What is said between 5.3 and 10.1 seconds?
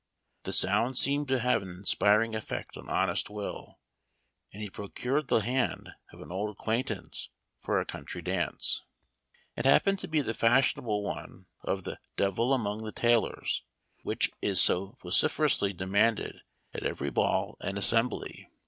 hand of an old acquaintance for a country dance. It .happened to